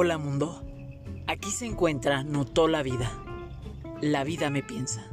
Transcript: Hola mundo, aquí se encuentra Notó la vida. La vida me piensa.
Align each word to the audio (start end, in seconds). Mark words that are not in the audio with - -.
Hola 0.00 0.16
mundo, 0.16 0.62
aquí 1.26 1.50
se 1.50 1.66
encuentra 1.66 2.22
Notó 2.22 2.68
la 2.68 2.84
vida. 2.84 3.10
La 4.00 4.22
vida 4.22 4.48
me 4.48 4.62
piensa. 4.62 5.04